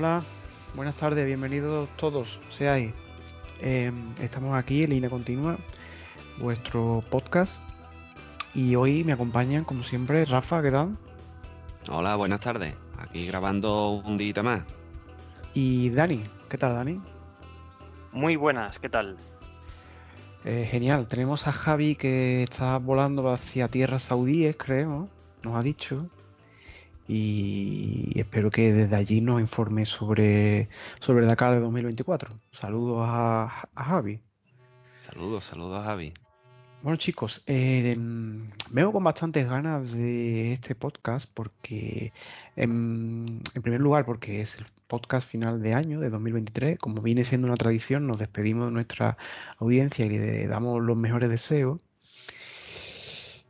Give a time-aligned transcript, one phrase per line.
[0.00, 0.24] Hola,
[0.74, 2.94] buenas tardes, bienvenidos todos, seáis.
[3.60, 3.92] Eh,
[4.22, 5.58] estamos aquí en Línea Continua,
[6.38, 7.60] vuestro podcast.
[8.54, 10.96] Y hoy me acompañan, como siempre, Rafa, ¿qué tal?
[11.90, 12.74] Hola, buenas tardes.
[12.96, 14.62] Aquí grabando un día más.
[15.52, 16.98] Y Dani, ¿qué tal, Dani?
[18.10, 19.18] Muy buenas, ¿qué tal?
[20.46, 25.10] Eh, genial, tenemos a Javi que está volando hacia tierras saudíes, creo,
[25.42, 26.06] nos ha dicho.
[27.12, 30.68] Y espero que desde allí nos informe sobre,
[31.00, 32.38] sobre Dakar de 2024.
[32.52, 34.20] Saludos a, a Javi.
[35.00, 36.14] Saludos, saludos a Javi.
[36.82, 37.96] Bueno chicos, eh,
[38.70, 42.12] veo con bastantes ganas de este podcast porque,
[42.54, 47.24] en, en, primer lugar, porque es el podcast final de año, de 2023, como viene
[47.24, 49.18] siendo una tradición, nos despedimos de nuestra
[49.58, 51.80] audiencia y le damos los mejores deseos.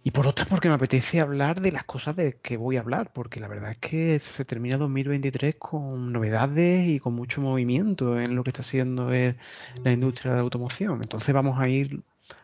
[0.02, 3.12] Y por otra, porque me apetece hablar de las cosas de que voy a hablar,
[3.12, 8.34] porque la verdad es que se termina 2023 con novedades y con mucho movimiento en
[8.34, 11.02] lo que está haciendo la industria de la automoción.
[11.02, 12.00] Entonces vamos a ir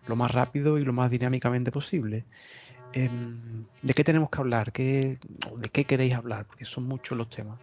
[0.07, 2.25] lo más rápido y lo más dinámicamente posible.
[2.93, 4.73] ¿De qué tenemos que hablar?
[4.73, 5.19] ¿Qué,
[5.57, 6.45] ¿De qué queréis hablar?
[6.45, 7.59] Porque son muchos los temas.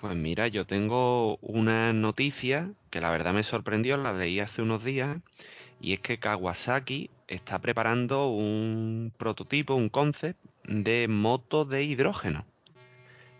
[0.00, 4.82] Pues mira, yo tengo una noticia que la verdad me sorprendió, la leí hace unos
[4.82, 5.18] días,
[5.80, 12.44] y es que Kawasaki está preparando un prototipo, un concept de moto de hidrógeno.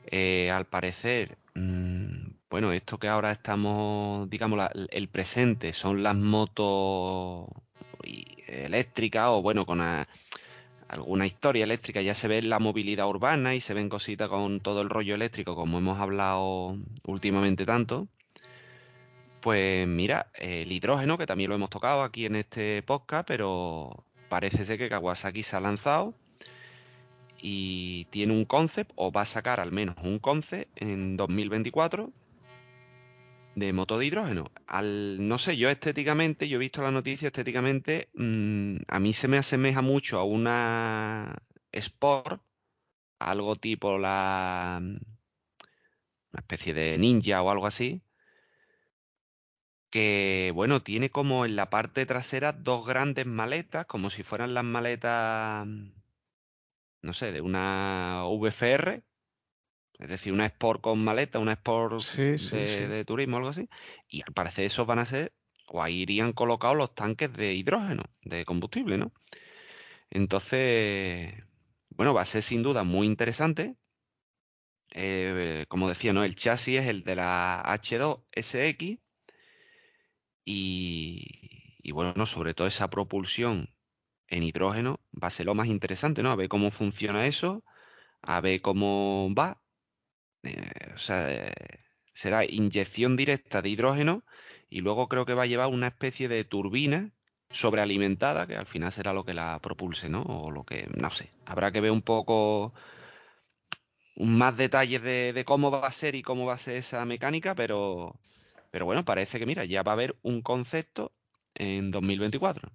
[0.06, 7.48] Eh, al parecer, mmm, bueno, esto que ahora estamos, digamos, el presente son las motos
[8.46, 9.82] eléctricas o bueno, con
[10.88, 14.80] alguna historia eléctrica, ya se ve la movilidad urbana y se ven cositas con todo
[14.80, 18.08] el rollo eléctrico, como hemos hablado últimamente tanto.
[19.40, 24.64] Pues mira, el hidrógeno, que también lo hemos tocado aquí en este podcast, pero parece
[24.64, 26.14] ser que Kawasaki se ha lanzado
[27.40, 32.12] y tiene un concept, o va a sacar al menos un concept en 2024
[33.54, 34.50] de moto de hidrógeno.
[34.66, 39.28] Al, no sé, yo estéticamente, yo he visto la noticia estéticamente, mmm, a mí se
[39.28, 42.42] me asemeja mucho a una Sport,
[43.18, 44.80] algo tipo la...
[44.80, 48.02] una especie de ninja o algo así,
[49.90, 54.64] que bueno, tiene como en la parte trasera dos grandes maletas, como si fueran las
[54.64, 55.66] maletas,
[57.02, 59.02] no sé, de una VFR,
[59.98, 62.86] es decir, una Sport con maleta, una Sport Sí, sí, de, sí.
[62.86, 63.68] de turismo algo así,
[64.08, 65.32] y al parecer esos van a ser,
[65.66, 69.12] o ahí irían colocados los tanques de hidrógeno, de combustible, ¿no?
[70.10, 71.34] Entonces,
[71.90, 73.76] bueno, va a ser sin duda muy interesante.
[74.90, 76.24] Eh, como decía, ¿no?
[76.24, 79.00] El chasis es el de la H2SX
[80.48, 83.68] y, y bueno, sobre todo esa propulsión
[84.28, 86.32] en hidrógeno va a ser lo más interesante, ¿no?
[86.32, 87.64] A ver cómo funciona eso,
[88.22, 89.62] a ver cómo va.
[90.42, 91.52] Eh, o sea, eh,
[92.14, 94.24] será inyección directa de hidrógeno
[94.70, 97.12] y luego creo que va a llevar una especie de turbina
[97.50, 100.22] sobrealimentada que al final será lo que la propulse, ¿no?
[100.22, 102.72] O lo que, no sé, habrá que ver un poco
[104.16, 107.54] más detalles de, de cómo va a ser y cómo va a ser esa mecánica,
[107.54, 108.18] pero,
[108.70, 111.12] pero bueno, parece que mira, ya va a haber un concepto
[111.54, 112.70] en 2024.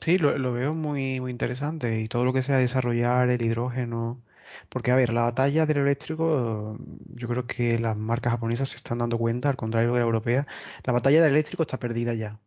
[0.00, 4.22] Sí, lo, lo veo muy, muy interesante y todo lo que sea desarrollar el hidrógeno.
[4.68, 6.78] Porque, a ver, la batalla del eléctrico,
[7.14, 10.46] yo creo que las marcas japonesas se están dando cuenta, al contrario de la europea,
[10.84, 12.38] la batalla del eléctrico está perdida ya.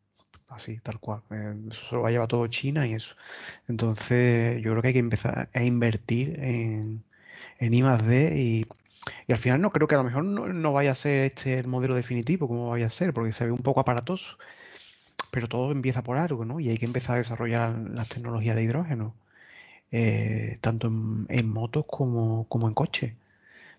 [0.49, 1.23] Así, tal cual.
[1.31, 3.15] Eh, Eso se lo va a llevar todo China y eso.
[3.67, 7.03] Entonces, yo creo que hay que empezar a invertir en,
[7.59, 8.65] en I D y,
[9.27, 11.59] y al final no creo que a lo mejor no, no vaya a ser este
[11.59, 14.37] el modelo definitivo, como vaya a ser, porque se ve un poco aparatoso.
[15.31, 16.59] Pero todo empieza por algo, ¿no?
[16.59, 19.15] Y hay que empezar a desarrollar las tecnologías de hidrógeno,
[19.91, 23.13] eh, tanto en, motos como, como en coches.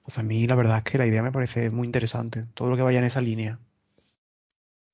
[0.05, 2.77] Pues a mí la verdad es que la idea me parece muy interesante, todo lo
[2.77, 3.59] que vaya en esa línea.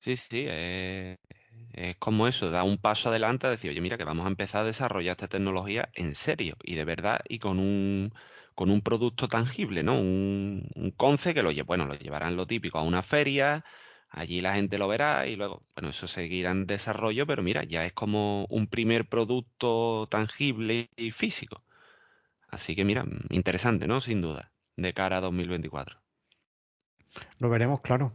[0.00, 1.16] Sí, sí, eh,
[1.72, 4.62] es como eso, da un paso adelante a decir, oye, mira, que vamos a empezar
[4.62, 8.12] a desarrollar esta tecnología en serio y de verdad y con un,
[8.58, 10.00] con un producto tangible, ¿no?
[10.00, 13.64] Un, un conce que lo, bueno, lo llevarán lo típico a una feria,
[14.10, 17.87] allí la gente lo verá y luego, bueno, eso seguirá en desarrollo, pero mira, ya
[17.87, 21.62] es como un primer producto tangible y físico.
[22.49, 24.00] Así que mira, interesante, ¿no?
[24.00, 26.00] Sin duda, de cara a 2024.
[27.38, 28.12] Lo veremos, claro.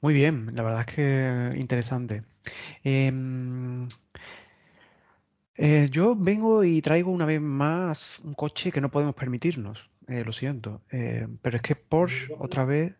[0.00, 2.22] Muy bien, la verdad es que interesante.
[2.84, 3.88] Em,
[5.62, 10.24] eh, yo vengo y traigo una vez más un coche que no podemos permitirnos, eh,
[10.24, 12.94] lo siento, Eh, pero es que Porsche otra vez,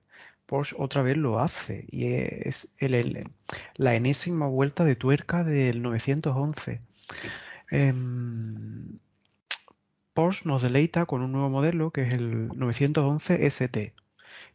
[0.46, 3.24] Porsche otra vez lo hace y es el- el-
[3.76, 6.80] la enésima vuelta de tuerca del 911.
[7.70, 8.98] Em,
[10.12, 13.94] Porsche nos deleita con un nuevo modelo que es el 911 ST,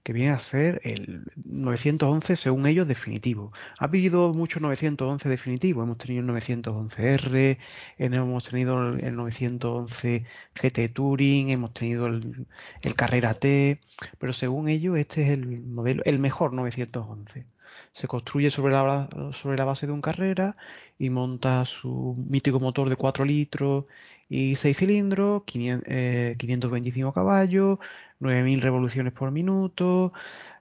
[0.06, 3.52] que viene a ser el 911 según ellos definitivo.
[3.80, 7.58] Ha habido muchos 911 definitivos, hemos tenido el 911R,
[7.98, 12.46] hemos tenido el 911 GT Touring, hemos tenido el,
[12.96, 13.82] Carrera T,
[14.20, 17.48] pero según ellos este es el modelo, el mejor 911.
[17.92, 20.56] Se construye sobre la, sobre la base de un Carrera
[21.00, 23.86] y monta su mítico motor de 4 litros
[24.30, 27.80] y 6 cilindros, 525 eh, caballos,
[28.20, 30.14] 9.000 revoluciones por minuto,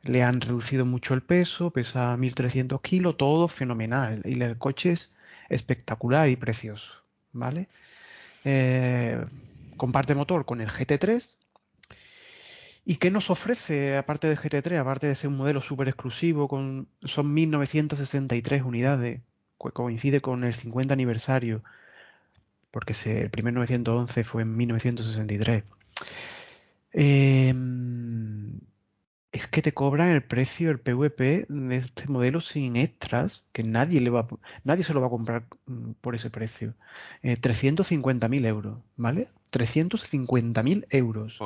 [0.02, 4.22] le han reducido mucho el peso, pesa 1.300 kilos, todo fenomenal.
[4.24, 5.16] Y el coche es
[5.48, 7.02] espectacular y precioso,
[7.32, 7.68] ¿vale?
[8.44, 9.24] Eh,
[9.76, 11.36] comparte motor con el GT3.
[12.86, 14.78] ¿Y qué nos ofrece aparte del GT3?
[14.78, 19.20] Aparte de ser un modelo súper exclusivo, con, son 1963 unidades,
[19.58, 21.62] que coincide con el 50 aniversario,
[22.70, 25.64] porque el primer 911 fue en 1963.
[26.96, 28.60] Em,
[29.32, 34.00] es que te cobran el precio, el PVP de este modelo sin extras, que nadie
[34.00, 34.28] le va,
[34.62, 36.74] nadie se lo va a comprar mm, por ese precio.
[37.22, 39.28] Eh, 350.000 euros, ¿vale?
[39.50, 41.40] 350.000 euros.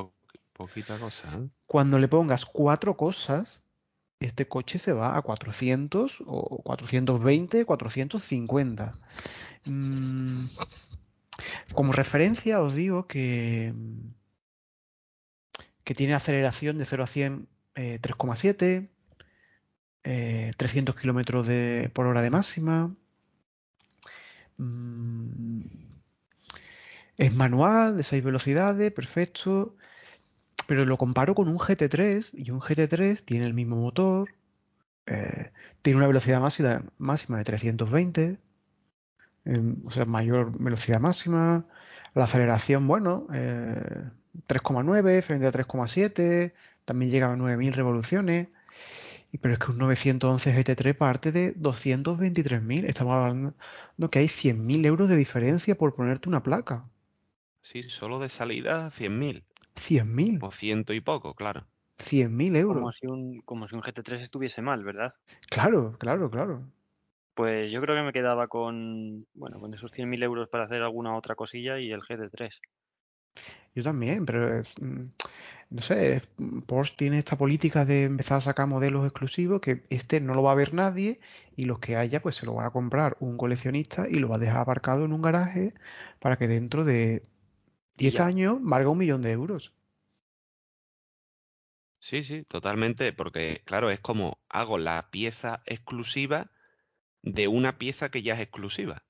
[0.53, 1.29] poquita cosa.
[1.39, 1.49] ¿eh?
[1.67, 3.63] Cuando le pongas cuatro cosas,
[4.21, 8.95] este coche se va a 400 o 420, 450.
[9.65, 10.45] Mm,
[11.73, 13.73] como referencia os digo que
[15.89, 18.91] que tiene aceleración de 0 a 100 3,7,
[20.55, 21.49] 300 kilómetros
[21.95, 22.95] por hora de máxima.
[24.59, 25.63] Mm,
[27.17, 29.77] es manual, de 6 velocidades, perfecto.
[30.67, 34.29] Pero lo comparo con un GT3 y un GT3 tiene el mismo motor,
[35.07, 38.39] eh, tiene una velocidad máxima, máxima de 320,
[39.47, 41.67] em, o sea, mayor velocidad máxima.
[42.15, 44.11] La aceleración, bueno, eh,
[44.47, 46.53] 3,9 frente a 3,7,
[46.85, 48.49] también llega a 9.000 revoluciones.
[49.43, 52.87] Pero es que un 911 GT3 parte de 223.000.
[52.87, 53.55] Estamos hablando
[54.11, 56.89] que hay 100.000 euros de diferencia por ponerte una placa.
[57.63, 59.45] Sí, solo de salida 100.000.
[59.77, 60.39] 100.000.
[60.43, 61.67] O ciento y poco, claro.
[61.99, 62.79] 100.000 euros.
[62.79, 65.13] Como si, un, como si un GT3 estuviese mal, ¿verdad?
[65.51, 66.63] Claro, claro, claro.
[67.35, 71.17] Pues yo creo que me quedaba con, bueno, con esos 100.000 euros para hacer alguna
[71.17, 72.51] otra cosilla y el GT3.
[73.75, 75.05] Yo también, pero mm,
[75.71, 76.23] no sé,
[76.67, 80.53] Porsche tiene esta política de empezar a sacar modelos exclusivos que este no lo va
[80.53, 81.21] a ver nadie
[81.57, 84.37] y los que haya pues se lo van a comprar un coleccionista y lo va
[84.37, 85.75] a dejar aparcado en un garaje
[86.21, 87.23] para que dentro de
[87.97, 89.75] 10 años valga un millón de euros.
[92.01, 96.51] Sí, sí, totalmente, porque claro, es como hago la pieza exclusiva
[97.23, 99.03] de una pieza que ya es exclusiva.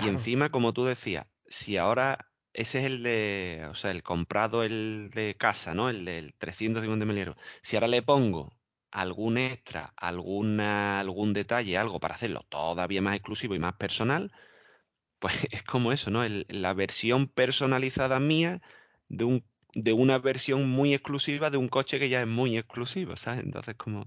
[0.00, 4.62] Y encima, como tú decías, si ahora ese es el de, o sea, el comprado,
[4.62, 5.90] el de casa, ¿no?
[5.90, 8.56] El del 350 mil Si ahora le pongo
[8.92, 14.32] algún extra, alguna, algún detalle, algo para hacerlo todavía más exclusivo y más personal,
[15.18, 16.22] pues es como eso, ¿no?
[16.48, 18.62] la versión personalizada mía
[19.08, 19.44] de, un,
[19.74, 23.44] de una versión muy exclusiva de un coche que ya es muy exclusivo, ¿sabes?
[23.44, 24.06] Entonces como...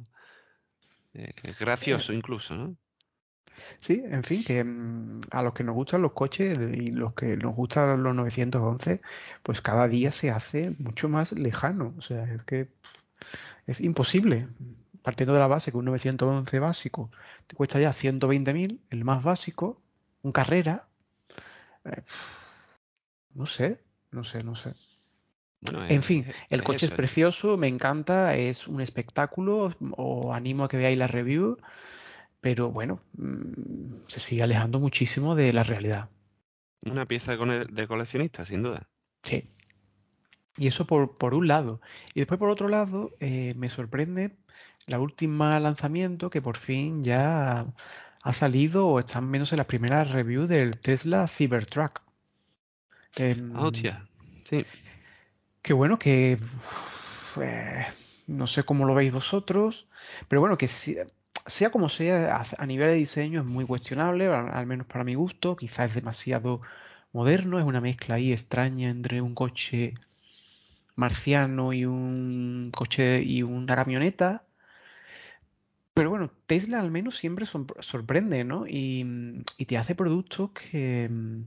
[1.13, 2.77] Eh, es gracioso incluso, ¿no?
[3.79, 7.37] Sí, en fin, que mm, a los que nos gustan los coches y los que
[7.37, 9.01] nos gustan los 911,
[9.43, 11.93] pues cada día se hace mucho más lejano.
[11.97, 12.69] O sea, es que
[13.65, 14.47] es imposible.
[15.03, 17.11] Partiendo de la base que un 911 básico
[17.47, 19.81] te cuesta ya 120.000, el más básico,
[20.21, 20.87] un carrera.
[21.85, 22.01] Eh,
[23.33, 23.79] no sé,
[24.11, 24.73] no sé, no sé.
[25.61, 29.73] en fin, el coche es precioso, me encanta, es un espectáculo.
[29.95, 31.57] Os animo a que veáis la review
[32.41, 36.09] pero bueno, mm, se sigue alejando muchísimo de la realidad.
[36.85, 38.87] Una pieza de coleccionista, sin duda.
[39.23, 39.49] Sí.
[40.57, 41.81] Y eso por, por un lado.
[42.13, 44.35] Y después por otro lado, eh, me sorprende
[44.85, 47.65] la última lanzamiento que por fin ya
[48.21, 52.01] ha salido o están menos en las primeras reviews del Tesla Cybertruck.
[53.55, 54.07] oh, tía.
[54.45, 54.65] Sí.
[55.61, 56.37] Qué bueno que...
[57.41, 57.85] Eh,
[58.27, 59.87] no sé cómo lo veis vosotros,
[60.27, 60.97] pero bueno, que si,
[61.47, 65.55] sea como sea, a, nivel de diseño es muy cuestionable, al, menos para mi gusto.
[65.55, 66.61] Quizás es demasiado
[67.13, 69.93] moderno, es una mezcla ahí extraña entre un coche
[70.95, 74.43] marciano y un coche y una camioneta.
[75.93, 78.65] Pero bueno, Tesla al menos siempre sorprende, ¿no?
[78.67, 81.43] Y, te hace productos que mm,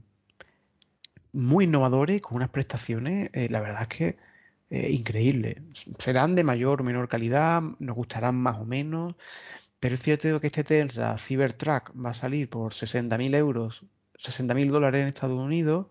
[1.33, 4.17] muy innovadores, con unas prestaciones, eh, la verdad es que
[4.71, 5.57] eh, increíbles.
[5.99, 9.15] Serán de mayor o menor calidad, nos gustarán más o menos,
[9.81, 13.85] pero es cierto que este Tesla Cybertruck va a salir por 60.000 euros,
[14.19, 15.87] 60.000 dólares en Estados Unidos.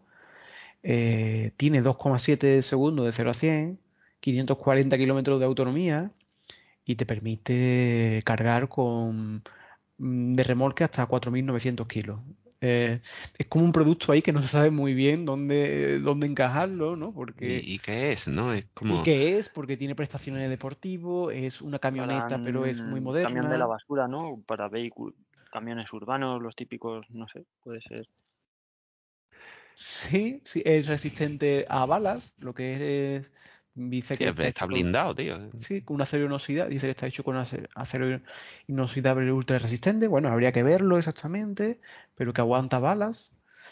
[0.82, 3.80] eh, tiene 2,7 segundos de 0 a 100,
[4.20, 6.12] 540 kilómetros de autonomía
[6.84, 9.42] y te permite cargar con
[9.98, 12.20] mm, de remolque hasta 4.900 kilos.
[12.62, 13.00] Eh,
[13.38, 17.12] es como un producto ahí que no se sabe muy bien dónde, dónde encajarlo, ¿no?
[17.12, 18.52] Porque, ¿Y, y qué es, no?
[18.52, 19.00] Es como...
[19.00, 19.48] ¿Y qué es?
[19.48, 23.66] Porque tiene prestaciones de deportivo, es una camioneta, pero es muy Harán Camión de la
[23.66, 23.66] moderna.
[23.66, 24.42] basura, ¿no?
[24.46, 25.14] Para vehículos,
[25.50, 28.08] camiones urbanos, los típicos, no sé, puede ser.
[29.74, 33.30] Sí, sí, es resistente a balas, lo que es,
[33.88, 35.38] dice Sí, que está está hecho con, blindado, tío.
[35.56, 38.20] sí, con acero inoxidable, dice que está hecho con ace- acero
[38.66, 41.80] inoxidable ultra resistente, bueno, habría que verlo exactamente,
[42.14, 43.30] pero que aguanta balas,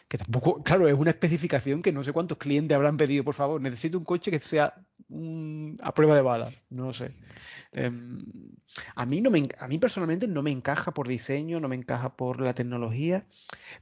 [0.09, 3.61] que tampoco, claro, es una especificación que no sé cuántos clientes habrán pedido, por favor,
[3.61, 4.75] necesito un coche que sea
[5.09, 7.15] mm, a prueba de balas, no sé.
[7.73, 8.19] Em,
[8.95, 12.17] a mí no me, a mí personalmente no me encaja por diseño, no me encaja
[12.17, 13.27] por la tecnología,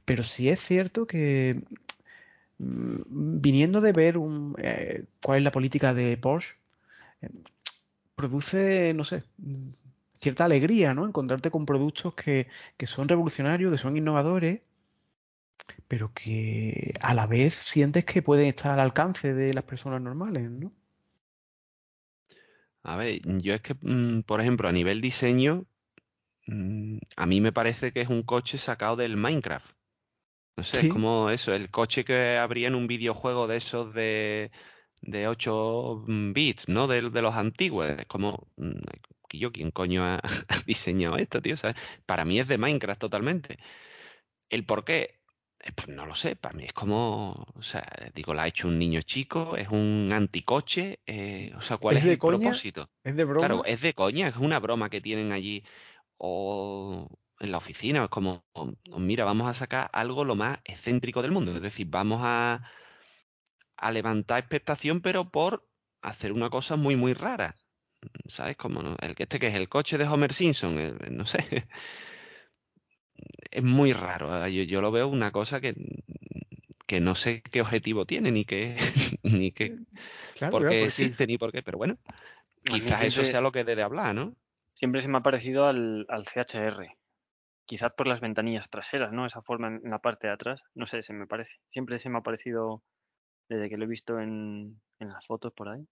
[0.05, 1.63] pero sí es cierto que
[2.59, 6.55] viniendo de ver un, eh, cuál es la política de Porsche,
[7.21, 7.29] eh,
[8.15, 9.71] produce, no sé, mm,
[10.21, 11.05] cierta alegría, ¿no?
[11.07, 12.47] Encontrarte con productos que,
[12.77, 14.61] que son revolucionarios, que son innovadores,
[15.87, 20.49] pero que a la vez sientes que pueden estar al alcance de las personas normales,
[20.51, 20.71] ¿no?
[22.83, 25.65] A ver, yo es que, mm, por ejemplo, a nivel diseño,
[26.47, 29.75] mm, a mí me parece que es un coche sacado del Minecraft.
[30.57, 34.51] No sé, es como eso, el coche que habría en un videojuego de esos de,
[35.01, 36.87] de 8 bits, ¿no?
[36.87, 37.87] De, de los antiguos.
[37.89, 38.71] Es como, mm,
[39.33, 40.15] yo, ¿quién coño ha,
[40.47, 41.57] ha diseñado esto, tío?
[41.57, 41.75] ¿Sabes?
[42.07, 43.57] Para mí es de Minecraft totalmente.
[44.49, 45.21] ¿El por qué?
[45.59, 47.83] Eh, Pues no lo sé, para mí es como, o sea,
[48.15, 51.99] digo, la ha hecho un niño chico, es un anticoche, eh, o sea, ¿cuál es
[51.99, 52.91] es de el coña, propósito?
[53.03, 53.65] es de Claro, broma.
[53.65, 55.63] es de coña, es una broma que tienen allí
[56.17, 57.09] o
[57.39, 58.45] en la oficina, es como,
[58.97, 62.63] mira, vamos a sacar algo lo más excéntrico del mundo, es decir, vamos a,
[63.77, 65.67] a levantar expectación, pero por
[66.01, 67.57] hacer una cosa muy, muy rara,
[68.27, 68.57] ¿sabes?
[68.57, 68.95] Como ¿no?
[69.01, 71.39] el que este que es el coche de Homer Simpson, el- no sé,
[73.51, 74.53] es muy raro, ¿eh?
[74.53, 75.73] yo, yo lo veo una cosa que,
[76.87, 78.77] que no sé qué objetivo tiene, ni qué,
[79.23, 79.79] ni qué,
[80.33, 81.99] Claro, por qué porque existe, ni por qué, pero bueno,
[82.65, 84.37] quizás eso sea lo que dé de hablar, ¿no?
[84.75, 86.97] siempre se me ha parecido al, al CHR.
[87.67, 89.27] Quizás por las ventanillas traseras, ¿no?
[89.27, 90.61] Esa forma en, en la parte de atrás.
[90.73, 91.53] No sé, se me parece.
[91.69, 92.81] Siempre se me ha parecido
[93.49, 95.87] desde que lo he visto en, en las fotos por ahí.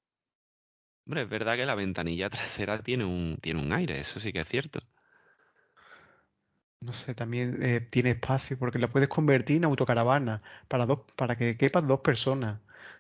[1.06, 4.40] Hombre, es verdad que la ventanilla trasera tiene un, tiene un aire, eso sí que
[4.40, 4.80] es cierto.
[6.86, 11.36] no sé, también eh, tiene espacio porque la puedes convertir en autocaravana para dos, para
[11.36, 12.60] que quepan dos personas.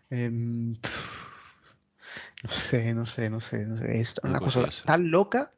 [0.10, 0.74] Em,
[2.44, 4.00] no sé, no sé, no sé, no sé.
[4.00, 5.53] Es una cosa tan loca,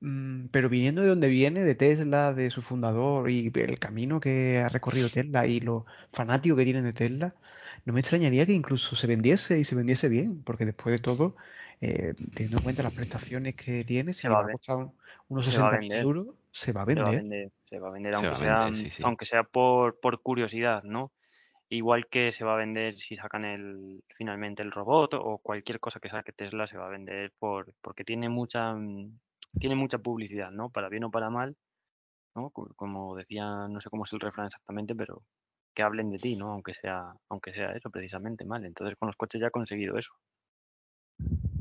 [0.00, 4.68] pero viniendo de donde viene, de Tesla, de su fundador y el camino que ha
[4.68, 7.34] recorrido Tesla y los fanáticos que tienen de Tesla,
[7.84, 11.34] no me extrañaría que incluso se vendiese y se vendiese bien, porque después de todo,
[11.80, 14.88] eh, teniendo en cuenta las prestaciones que tiene, si a, va a costar
[15.28, 16.02] unos se va a 60.000 vender.
[16.02, 17.50] euros, se va a Se va a vender.
[17.68, 19.02] Se va a vender, aunque va a sea, vender, sí, sí.
[19.04, 21.12] aunque sea por, por curiosidad, ¿no?
[21.70, 26.00] Igual que se va a vender si sacan el, finalmente el robot o cualquier cosa
[26.00, 29.18] que saque Tesla se va a vender por, porque tiene mucha, mm,
[29.58, 30.70] tiene mucha publicidad, ¿no?
[30.70, 31.56] Para bien o para mal,
[32.36, 32.50] ¿no?
[32.50, 35.22] Co- Como decía, no sé cómo es el refrán exactamente, pero
[35.74, 36.52] que hablen de ti, ¿no?
[36.52, 38.64] Aunque sea, aunque sea eso precisamente, mal.
[38.66, 40.12] Entonces con los coches ya ha conseguido eso.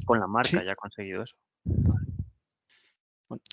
[0.06, 1.36] Con la marca Sí, ya ha conseguido eso.
[3.30, 3.44] Bueno,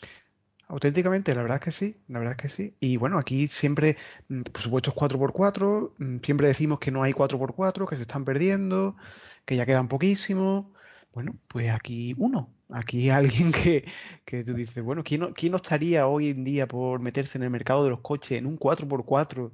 [0.69, 2.75] Auténticamente, la verdad es que sí, la verdad es que sí.
[2.81, 3.99] Y bueno, aquí siempre,
[4.31, 8.25] mm, por supuesto, es 4x4, mm, siempre decimos que no hay 4x4, que se están
[8.25, 8.97] perdiendo,
[9.45, 10.67] que ya quedan poquísimos.
[11.13, 13.85] Bueno, pues aquí uno, aquí alguien que,
[14.25, 17.45] que tú dices, bueno, ¿quién no, quién no estaría hoy en día por meterse en
[17.45, 19.53] el mercado de los coches en un 4x4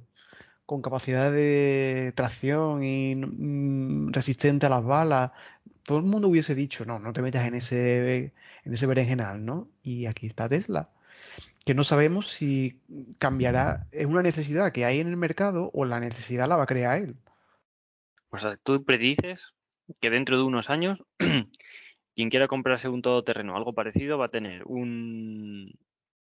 [0.65, 5.31] con capacidad de tracción y mm, resistente a las balas?
[5.83, 8.33] Todo el mundo hubiese dicho, no, no te metas en ese,
[8.65, 9.69] en ese berenjenal, ¿no?
[9.83, 10.89] Y aquí está Tesla
[11.65, 12.79] que no sabemos si
[13.19, 16.67] cambiará, es una necesidad que hay en el mercado o la necesidad la va a
[16.67, 17.15] crear él.
[18.29, 19.53] pues a- tú predices
[19.99, 21.03] que dentro de unos años
[22.15, 25.71] quien quiera comprarse un todoterreno, algo parecido, va a tener un,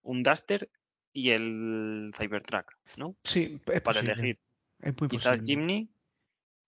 [0.03, 0.69] un Duster
[1.13, 3.15] y el Cybertruck, ¿no?
[3.23, 4.39] Sí, es Para posible, elegir.
[4.81, 5.45] es muy Quizás posible.
[5.45, 5.89] Jimny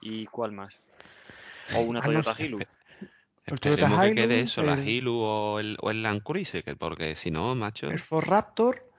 [0.02, 0.74] y cuál más.
[1.76, 2.66] O una A no Toyota Hilux.
[3.46, 6.64] el Toyota que quede Hilux, eso, la el, Hilux o el, o el Land Cruiser,
[6.64, 8.90] que- porque si no, el macho, Ford Raptor,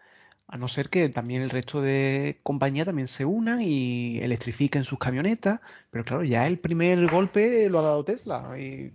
[0.49, 4.99] a no ser que también el resto de compañías también se unan y electrifiquen sus
[4.99, 8.59] camionetas, pero claro, ya el primer golpe lo ha dado Tesla.
[8.59, 8.93] Y,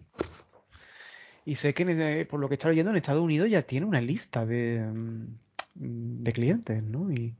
[1.45, 4.01] y sé que en- por lo que está leyendo en Estados Unidos ya tiene una
[4.01, 7.11] lista de, mm, de clientes, ¿no?
[7.11, 7.35] Y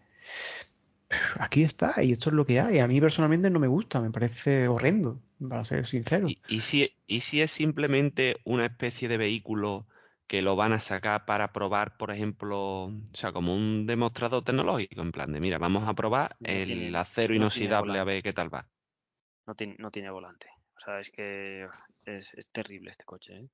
[1.40, 2.80] aquí está y esto es lo que hay.
[2.80, 5.20] A mí personalmente no me gusta, me parece horrendo,
[5.50, 6.28] para ser sincero.
[6.30, 9.86] ¿Y, y si, ¿Y si es simplemente una especie de vehículo
[10.28, 15.02] que lo van a sacar para probar, por ejemplo, o sea, como un demostrador tecnológico,
[15.02, 18.24] en plan de, mira, vamos a probar No el tiene- acero no inoxidable a ver
[18.24, 18.68] qué tal va?
[19.46, 20.48] No tiene, no tiene volante.
[20.76, 21.68] O sea, es que
[22.06, 23.48] es, es terrible este coche, ¿eh?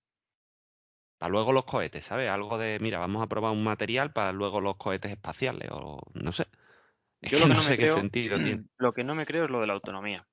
[1.22, 2.30] Para luego los cohetes, ¿sabes?
[2.30, 6.32] Algo de, mira, vamos a probar un material para luego los cohetes espaciales, o no
[6.34, 6.48] sé.
[7.22, 8.64] Es Yo que lo que no sé qué creo, sentido tiene.
[8.80, 10.28] lo que no me creo es lo de la autonomía.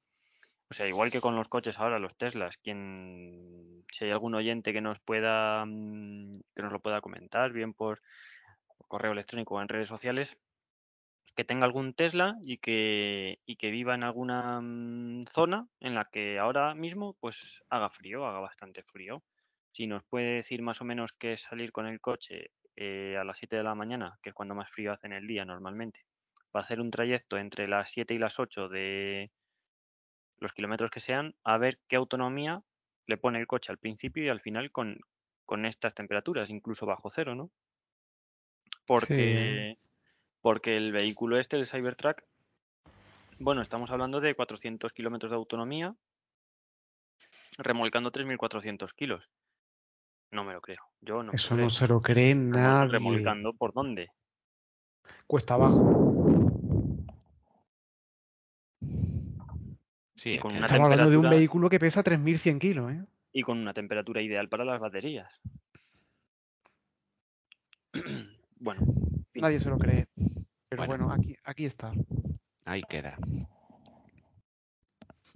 [0.70, 4.72] O sea, igual que con los coches ahora, los Teslas, quien, si hay algún oyente
[4.72, 8.02] que nos pueda, mm, que nos lo pueda comentar, bien por,
[8.78, 10.38] por correo electrónico o en redes sociales,
[11.36, 16.06] que tenga algún Tesla y que, y que viva en alguna mm, zona en la
[16.06, 19.22] que ahora mismo pues haga frío, haga bastante frío.
[19.72, 23.24] Si nos puede decir más o menos qué es salir con el coche eh, a
[23.24, 26.04] las 7 de la mañana, que es cuando más frío hace en el día normalmente,
[26.50, 29.30] para hacer un trayecto entre las 7 y las 8 de
[30.38, 32.62] los kilómetros que sean, a ver qué autonomía
[33.06, 35.00] le pone el coche al principio y al final con,
[35.44, 37.50] con estas temperaturas, incluso bajo cero, ¿no?
[38.86, 39.78] Porque,
[40.40, 42.22] porque el vehículo este, el Cybertruck,
[43.38, 45.94] bueno, estamos hablando de 400 kilómetros de autonomía,
[47.56, 49.28] remolcando 3.400 kilos.
[50.30, 50.78] No me lo creo.
[51.00, 51.70] Yo no me Eso lo no creo.
[51.78, 52.92] se lo cree nadie.
[52.92, 54.08] remolcando por dónde.
[55.26, 56.04] Cuesta abajo.
[60.16, 63.04] Sí, con una Estamos hablando de un vehículo que pesa 3.100 kilos, ¿eh?
[63.32, 65.30] Y con una temperatura ideal para las baterías.
[68.56, 68.80] bueno.
[69.34, 70.06] Nadie se lo cree.
[70.68, 71.06] Pero Bueno.
[71.06, 71.92] bueno, aquí, aquí está.
[72.64, 73.16] ahí queda.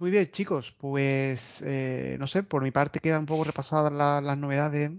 [0.03, 4.19] Muy bien, chicos, pues eh, no sé, por mi parte quedan un poco repasadas la-
[4.19, 4.91] las novedades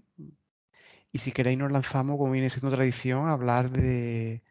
[1.13, 4.43] y si queréis nos lanzamos, como viene siendo tradición, a hablar de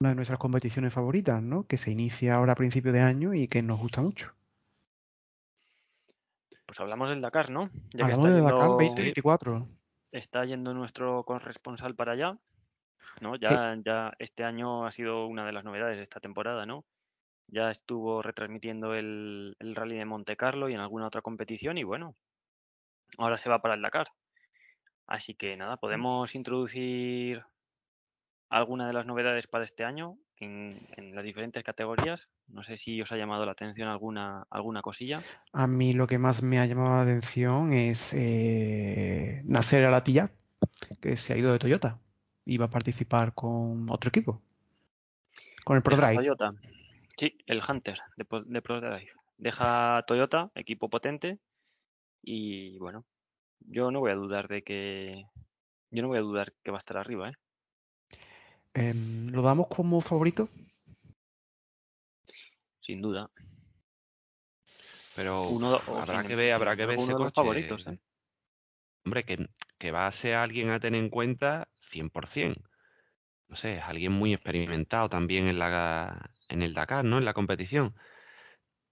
[0.00, 1.64] una de nuestras competiciones favoritas, ¿no?
[1.64, 4.34] Que se inicia ahora a principio de año y que nos gusta mucho.
[6.66, 7.70] pues hablamos del Dakar, ¿no?
[7.92, 9.68] Ya Hablamos está de Dakar yendo- 2024.
[10.10, 12.36] está yendo nuestro corresponsal para allá,
[13.20, 13.36] ¿no?
[13.36, 16.84] Ya, ya este año ha sido una de las novedades de esta temporada, ¿no?
[17.52, 21.84] Ya estuvo retransmitiendo el, el Rally de Monte Carlo y en alguna otra competición y
[21.84, 22.14] bueno,
[23.18, 24.08] ahora se va para el Dakar.
[25.06, 27.42] Así que nada, podemos introducir
[28.48, 32.28] alguna de las novedades para este año en, en las diferentes categorías.
[32.46, 35.20] No sé si os ha llamado la atención alguna, alguna cosilla.
[35.52, 40.30] A mí lo que más me ha llamado la atención es eh, Nasser Al-Attiyah,
[41.00, 41.98] que se ha ido de Toyota
[42.44, 44.40] y va a participar con otro equipo,
[45.64, 46.16] con el ProDrive.
[46.16, 46.54] Toyota.
[47.20, 49.12] Sí, el Hunter de, Pro- de ProDrive.
[49.36, 51.38] Deja Toyota, equipo potente.
[52.22, 53.04] Y bueno,
[53.58, 55.26] yo no voy a dudar de que.
[55.90, 57.34] Yo no voy a dudar que va a estar arriba, ¿eh?
[58.72, 60.48] Em, ¿Lo damos como favorito?
[62.80, 63.30] Sin duda.
[65.14, 67.34] Pero Uno, habrá que ver, habrá que ver ese coche.
[67.34, 67.98] favoritos, ¿eh?
[69.04, 69.46] Hombre, que,
[69.78, 72.62] que va a ser alguien a tener en cuenta 100%.
[73.48, 77.18] No sé, es alguien muy experimentado también en la en el Dakar, ¿no?
[77.18, 77.94] En la competición.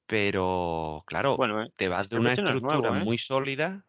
[0.06, 1.72] Pero, claro, Bueno, ¿eh?
[1.76, 3.04] te vas este de una coche no es estructura nuevo, ¿eh?
[3.04, 3.84] muy sólida,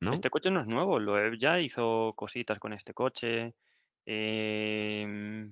[0.00, 0.14] ¿no?
[0.14, 0.98] Este coche no es nuevo.
[0.98, 3.54] Loeb ya hizo cositas con este coche.
[4.06, 5.46] Eh,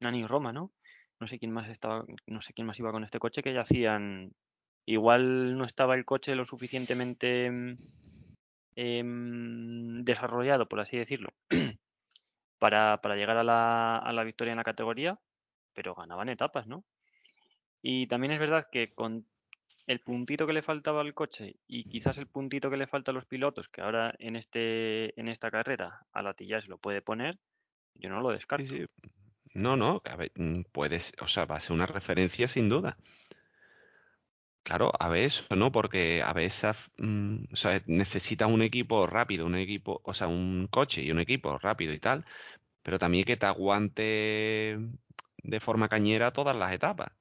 [0.00, 0.72] Nani Roma, ¿no?
[1.20, 3.60] No sé quién más estaba, no sé quién más iba con este coche que ya
[3.60, 4.32] hacían.
[4.84, 7.76] Igual no estaba el coche lo suficientemente mm,
[8.74, 11.30] em, desarrollado, por así decirlo,
[12.58, 15.20] para, para llegar a la, a la victoria en la categoría,
[15.74, 16.84] pero ganaban etapas, ¿no?
[17.82, 19.26] Y también es verdad que con
[19.86, 23.14] el puntito que le faltaba al coche y quizás el puntito que le falta a
[23.14, 27.02] los pilotos, que ahora en este en esta carrera a la tilla se lo puede
[27.02, 27.38] poner,
[27.94, 28.66] yo no lo descarto.
[28.66, 29.10] Sí, sí.
[29.54, 32.96] No, no, a ver, mm, puedes, o sea, va a ser una referencia sin duda.
[34.62, 35.72] Claro, a ver eso, ¿no?
[35.72, 40.68] Porque a veces, mm, o sea, necesitas un equipo rápido, un equipo, o sea, un
[40.70, 42.24] coche y un equipo rápido y tal,
[42.82, 44.78] pero también que te aguante
[45.42, 47.12] de forma cañera todas las etapas.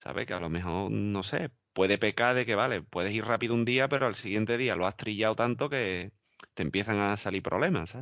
[0.00, 0.26] ¿Sabes?
[0.26, 3.64] Que a lo mejor, no sé, puede pecar de que, vale, puedes ir rápido un
[3.64, 6.12] día, pero al siguiente día lo has trillado tanto que
[6.54, 7.96] te empiezan a salir problemas.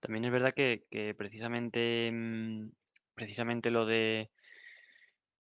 [0.00, 2.68] También es verdad que, que precisamente mm,
[3.14, 4.30] precisamente lo de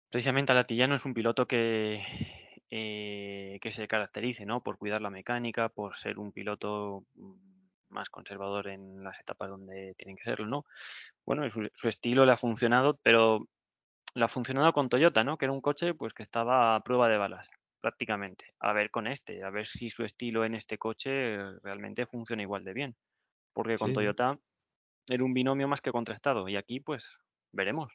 [0.10, 2.04] precisamente Alatillano es un piloto que
[2.72, 4.62] eh, que se caracterice, ¿no?
[4.62, 7.49] Por cuidar la mecánica, por ser un piloto mm,
[7.90, 10.66] más conservador en las etapas donde tienen que serlo, ¿no?
[11.26, 13.48] Bueno, su, su estilo le ha funcionado, pero
[14.16, 15.38] le ha funcionado con Toyota, ¿no?
[15.38, 17.50] Que era un coche pues que estaba a prueba de balas,
[17.82, 18.54] prácticamente.
[18.60, 22.42] A ver con este, a ver si su estilo en este coche eh, realmente funciona
[22.44, 22.96] igual de bien.
[23.54, 23.94] Porque con Sí.
[23.96, 24.38] Toyota
[25.08, 27.18] era un binomio más que contrastado y aquí pues
[27.52, 27.94] veremos.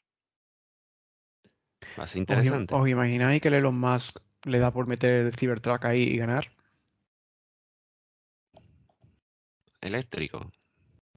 [1.98, 2.74] Va a ser ¿Os, im- interesante.
[2.78, 4.18] os imagináis que el Elon Musk
[4.52, 6.53] le da por meter el Cybertruck ahí y ganar?
[9.84, 10.50] Eléctrico.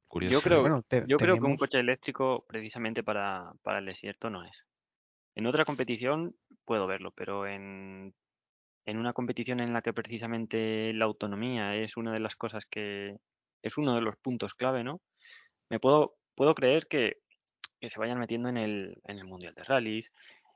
[0.08, 0.36] Curioso.
[0.36, 4.30] Yo creo, Bueno, te- yo creo que un coche eléctrico precisamente para, para el desierto
[4.30, 4.66] no es.
[5.36, 8.14] En otra competición puedo verlo, pero en,
[8.86, 13.18] en una competición en la que precisamente la autonomía es una de las cosas que
[13.64, 15.02] es uno de los puntos clave, ¿no?
[15.70, 17.18] Me puedo, puedo creer que,
[17.82, 20.12] que se vayan metiendo en el, en el Mundial de Rallys,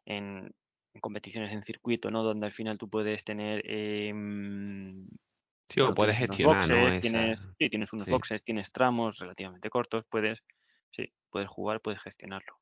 [0.05, 0.51] en,
[0.93, 2.23] en competiciones en circuito, ¿no?
[2.23, 5.07] Donde al final tú puedes tener em,
[5.73, 6.75] Sí, o puedes tienes unos gestionar, ¿no?
[6.75, 8.11] boxes, Esa- tienes, sí, tienes unos sí.
[8.11, 10.39] boxes, tienes tramos relativamente cortos, puedes,
[10.91, 12.53] sí, puedes jugar, puedes gestionarlo.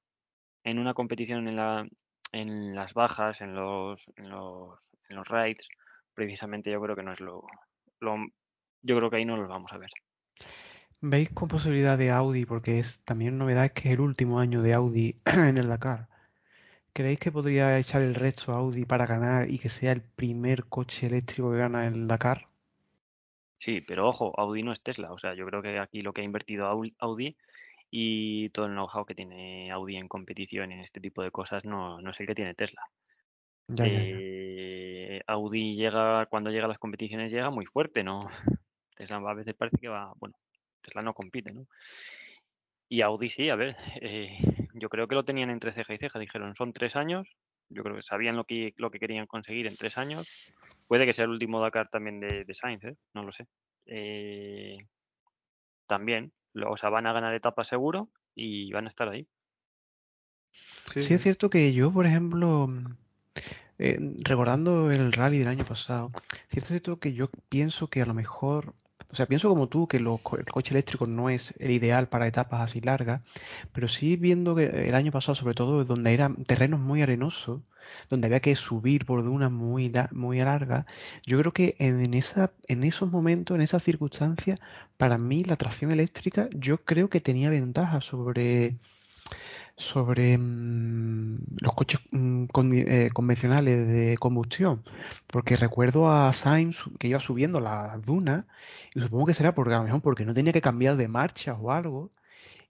[0.63, 1.88] En una competición en la,
[2.32, 5.67] en las bajas, en los, en los, en los raids,
[6.13, 7.43] precisamente yo creo que no es lo,
[8.00, 8.17] lo,
[8.82, 9.89] yo creo que ahí no los vamos a ver.
[11.02, 12.45] ¿Veis con posibilidad de Audi?
[12.45, 16.08] Porque es también novedad es que es el último año de Audi en el Dakar.
[16.93, 20.65] ¿Creéis que podría echar el resto a Audi para ganar y que sea el primer
[20.65, 22.45] coche eléctrico que gana el Dakar?
[23.60, 26.22] Sí, pero ojo, Audi no es Tesla, o sea, yo creo que aquí lo que
[26.22, 27.36] ha invertido Au- Audi
[27.91, 32.00] y todo el know-how que tiene Audi en competición en este tipo de cosas no,
[32.02, 32.82] no es el que tiene Tesla.
[33.67, 34.15] Ya, ya, ya.
[34.15, 38.30] Eh, Audi llega, cuando llega a las competiciones llega muy fuerte, ¿no?
[38.95, 40.36] Tesla a veces parece que va, bueno,
[40.82, 41.67] Tesla no compite, ¿no?
[42.88, 44.39] Y Audi sí, a ver, eh,
[44.74, 47.28] yo creo que lo tenían entre ceja y ceja, dijeron, son tres años,
[47.69, 50.27] yo creo que sabían lo que, lo que querían conseguir en tres años,
[50.88, 52.95] puede que sea el último Dakar también de, de Sainz, ¿eh?
[53.13, 53.47] no lo sé.
[53.86, 54.77] Eh,
[55.88, 59.27] también, lo- o sea, van a ganar etapas seguro y van a estar ahí.
[60.95, 62.95] Sí es cierto que yo, por ejemplo, mm,
[63.79, 66.12] eh, recordando el rally del año pasado,
[66.49, 68.73] sí es cierto que yo pienso que a lo mejor,
[69.12, 70.06] o sea, pienso como tú que el
[70.52, 73.22] coche eléctrico no es el ideal para etapas así largas,
[73.74, 77.62] pero sí viendo que el año pasado, sobre todo, donde eran terrenos muy arenosos,
[78.10, 80.86] donde había que subir por dunas muy, muy largas,
[81.26, 84.60] yo creo que en, en esa, en esos momentos, en esas circunstancias,
[84.98, 88.78] para mí la tracción eléctrica, yo creo que tenía ventaja sobre
[89.80, 94.84] sobre mm, los coches mm, con- eh, convencionales de combustión,
[95.28, 98.46] porque recuerdo a Sainz que iba subiendo las dunas
[98.96, 101.54] y supongo que será porque a lo mejor porque no tenía que cambiar de marcha
[101.54, 102.12] o algo.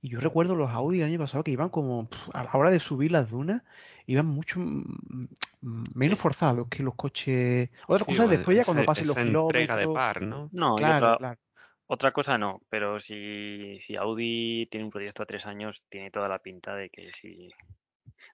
[0.02, 2.80] Y yo recuerdo los Audi el año pasado que iban como a la hora de
[2.80, 3.64] subir las dunas,
[4.08, 5.28] iban mucho mm,
[5.96, 7.70] menos forzados que los coches.
[7.88, 9.96] Otra Sí, cosa es después ya cuando pasen los entrega de kilómetros.
[9.96, 10.50] par, ¿no?
[10.54, 11.40] No, y Claro, otra, claro.
[11.92, 16.30] Otra cosa no, pero si, si Audi tiene un proyecto a tres años, tiene toda
[16.30, 17.50] la pinta de que si,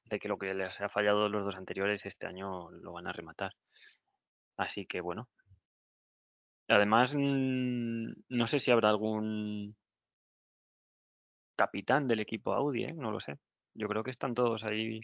[0.10, 3.14] de que lo que les ha fallado los dos anteriores este año lo van a
[3.14, 3.54] rematar.
[4.58, 5.30] Así que bueno.
[6.68, 9.76] Además, no sé si habrá algún
[11.56, 12.94] capitán del equipo Audi, ¿eh?
[12.94, 13.38] No lo sé.
[13.74, 15.02] Yo creo que están todos ahí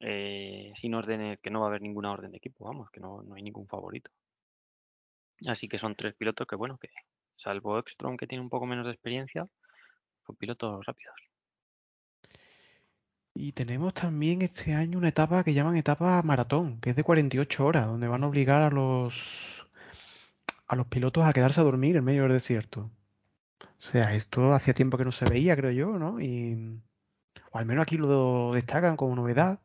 [0.00, 3.22] eh, sin orden, que no va a haber ninguna orden de equipo, vamos, que no,
[3.22, 4.10] no hay ningún favorito.
[5.48, 6.90] Así que son tres pilotos que, bueno, que
[7.36, 9.46] salvo Ekstrom, que tiene un poco menos de experiencia,
[10.26, 11.14] son pilotos rápidos.
[13.34, 17.66] Y tenemos también este año una etapa que llaman etapa maratón, que es de 48
[17.66, 19.66] horas, donde van a obligar a los
[20.66, 22.90] a los pilotos a quedarse a dormir en medio del desierto.
[23.60, 26.20] O sea, esto hacía tiempo que no se veía, creo yo, ¿no?
[26.20, 26.80] Y
[27.50, 29.60] o al menos aquí lo destacan como novedad.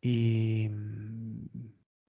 [0.00, 0.70] Y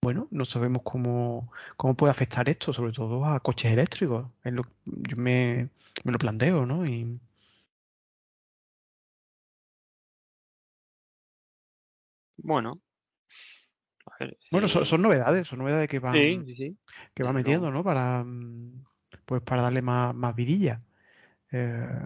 [0.01, 4.27] bueno, no sabemos cómo, cómo puede afectar esto, sobre todo a coches eléctricos.
[4.43, 5.69] Es lo- yo me,
[6.03, 6.85] me lo planteo, ¿no?
[6.85, 7.19] Y
[12.37, 12.81] Bueno,
[14.07, 14.37] a ver.
[14.51, 16.77] bueno, son, eh, son novedades, son novedades que van, sí, sí.
[17.13, 17.69] que va desde metiendo.
[17.71, 17.83] ¿no?
[17.83, 18.83] Para, mm,
[19.25, 20.81] pues para darle más, más vidilla.
[21.51, 22.05] Eh,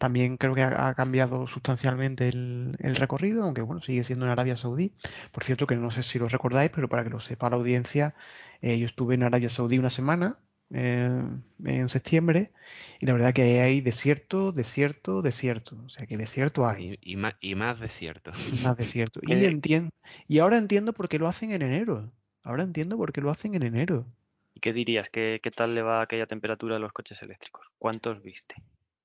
[0.00, 4.32] también creo que ha, ha cambiado sustancialmente el, el recorrido, aunque bueno, sigue siendo en
[4.32, 4.92] Arabia Saudí.
[5.32, 8.14] Por cierto, que no sé si lo recordáis, pero para que lo sepa la audiencia,
[8.62, 10.38] eh, yo estuve en Arabia Saudí una semana
[10.74, 11.20] eh,
[11.64, 12.52] en septiembre
[13.00, 15.76] y la verdad que hay desierto, desierto, desierto.
[15.86, 18.32] O sea que desierto hay Y, y más, y más desierto.
[18.44, 19.20] y más desierto.
[19.22, 19.90] Y ¿Qué- entiendo,
[20.28, 22.12] y ahora entiendo por qué lo hacen en enero.
[22.44, 24.06] Ahora entiendo por qué lo hacen en enero.
[24.54, 25.10] ¿Y qué dirías?
[25.10, 27.66] ¿Qué, qué tal le va aquella temperatura a los coches eléctricos?
[27.78, 28.54] ¿Cuántos viste?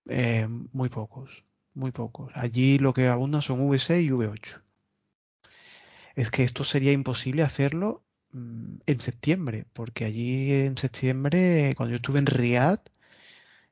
[0.07, 2.31] Eh, muy pocos, muy pocos.
[2.35, 4.61] Allí lo que abundan son V6 y V8.
[6.15, 11.97] Es que esto sería imposible hacerlo mm, en septiembre, porque allí en septiembre, cuando yo
[11.97, 12.79] estuve en Riad,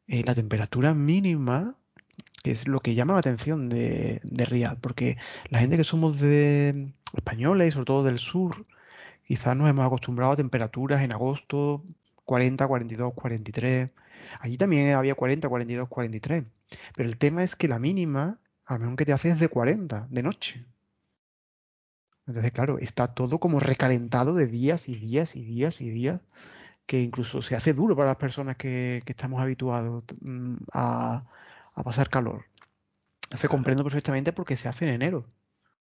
[0.07, 1.77] eh, la temperatura mínima,
[2.43, 5.17] que es lo que llama la atención de, de Riad, porque
[5.49, 8.65] la gente que somos de españoles y sobre todo del sur,
[9.25, 11.83] quizás nos hemos acostumbrado a temperaturas en agosto
[12.33, 13.93] 40, 42, 43.
[14.39, 16.43] Allí también había 40, 42, 43.
[16.95, 20.07] Pero el tema es que la mínima, al menos que te hace es de 40
[20.09, 20.65] de noche.
[22.25, 26.21] Entonces, claro, está todo como recalentado de días y días y días y días,
[26.87, 31.25] que incluso se hace duro para las personas que, que estamos habituados mm, a,
[31.75, 32.45] a pasar calor.
[33.37, 35.27] Se comprendo perfectamente porque se hace en enero,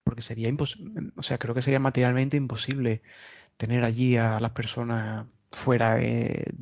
[0.02, 3.02] porque sería imposible, o sea, creo que sería materialmente imposible
[3.58, 6.54] tener allí a las personas fuera de,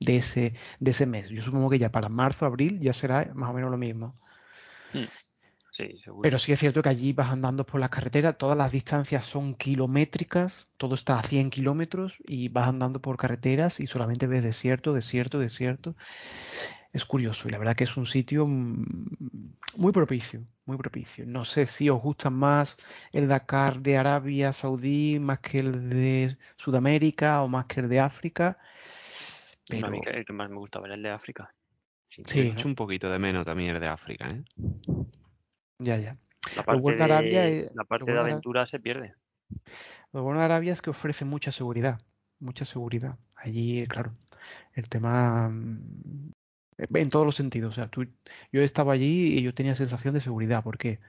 [0.00, 1.28] de ese, de ese mes.
[1.30, 4.18] Yo supongo que ya para marzo, abril ya será más o menos lo mismo.
[4.92, 5.04] Hmm,
[5.76, 6.22] Sí, seguro.
[6.22, 9.54] Pero sí es cierto que allí vas andando por las carreteras, todas las distancias son
[9.54, 14.92] kilométricas, todo está a 100 kilómetros y vas andando por carreteras y solamente ves desierto,
[14.92, 15.96] desierto, desierto.
[16.92, 18.84] Es curioso y la verdad que es un sitio mm,
[19.76, 21.26] muy propicio, muy propicio.
[21.26, 22.76] No sé si os gusta más
[23.12, 27.98] el Dakar de Arabia Saudí más que el de Sudamérica o más que el de
[27.98, 28.58] África,
[29.70, 31.52] No, a mí pero el que más me gusta ver es el de África.
[32.10, 32.68] Sí, echo ¿no?
[32.68, 34.44] un poquito de menos también el de África, ¿eh?
[35.78, 36.18] Ya, ya.
[36.56, 39.14] La parte bueno de Arabia es, la parte de bueno de Ara- aventura se pierde.
[40.12, 42.00] Lo bueno de Arabia es que ofrece mucha seguridad,
[42.38, 43.18] mucha seguridad.
[43.36, 44.12] Allí, claro,
[44.74, 46.32] el tema mm,
[46.94, 47.72] en todos los sentidos.
[47.72, 48.06] O sea, tú,
[48.52, 50.62] yo estaba allí y yo tenía sensación de seguridad.
[50.62, 51.00] ¿Por qué?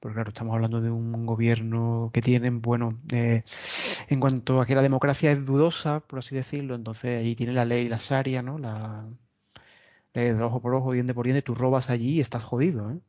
[0.00, 3.44] Porque claro, estamos hablando de un gobierno que tienen, bueno, eh,
[4.08, 7.64] en cuanto a que la democracia es dudosa, por así decirlo, entonces allí tiene la
[7.66, 8.58] ley, la Sharia, ¿no?
[8.58, 9.08] La
[10.14, 13.00] ley de ojo por ojo, diente por diente, tú robas allí y estás jodido, ¿eh?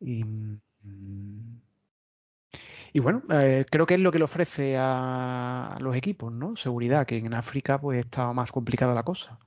[0.00, 1.60] Y, mm,
[2.92, 6.56] Y bueno, eh, creo que es lo que le ofrece a, a los equipos, ¿no?
[6.56, 9.38] Seguridad, que en África pues estaba más complicada la cosa.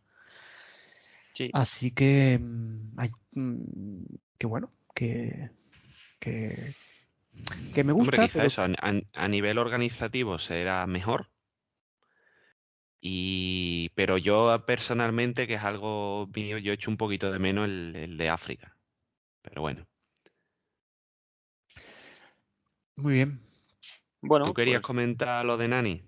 [1.33, 4.03] Sí, Así que, mm, hay- mm,
[4.37, 5.51] que bueno, que,
[6.19, 6.75] que,
[7.73, 11.29] que me Hombre, gusta, quizá pero eso, a, a- a nivel organizativo será mejor.
[13.01, 17.95] Y, pero yo personalmente, que es algo mío, yo echo un poquito de menos el,
[17.95, 18.77] el de África.
[19.43, 19.87] Pero bueno,
[23.01, 23.39] muy bien.
[24.21, 26.03] bueno, ¿tú querías pues comentar lo de Nani?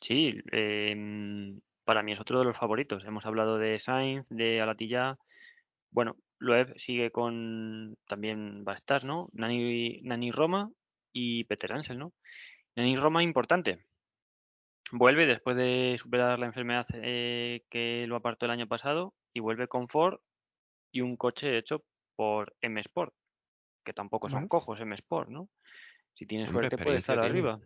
[0.00, 3.04] sí, em, para mí es otro de los favoritos.
[3.04, 5.18] Hemos hablado de Sainz, de Alatilla.
[5.90, 9.28] Bueno, Loeb sigue con, también va a estar, ¿no?
[9.32, 10.70] Nani, Nani Roma
[11.12, 12.12] y Peter Ansel, ¿no?
[12.76, 13.84] Nani Roma importante.
[14.90, 19.68] Vuelve después de superar la enfermedad eh, que lo apartó el año pasado y vuelve
[19.68, 20.18] con Ford
[20.92, 21.84] y un coche hecho
[22.16, 23.14] por M Sport,
[23.84, 25.48] que tampoco son cojos M Sport, ¿no?
[26.14, 27.30] Si tiene Hombre, suerte puede estar tiene.
[27.30, 27.60] arriba.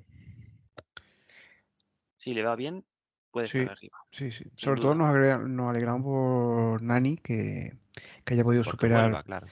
[2.17, 2.85] Si le va bien,
[3.31, 4.45] puede estar arriba, sí, sí.
[4.57, 7.77] Sobre todo nos, agrega- nos alegramos por Nani que,
[8.25, 9.47] que haya podido Porque superar, vuelva, claro.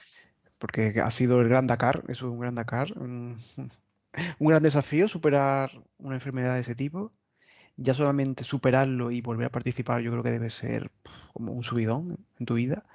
[0.57, 3.37] porque ha sido el Gran Dakar, eso es un Gran Dakar, un,
[4.39, 7.11] un gran desafío superar una enfermedad de ese tipo
[7.77, 10.91] ya solamente superarlo y volver a participar, yo creo que debe ser
[11.33, 12.85] como un subidón en tu vida.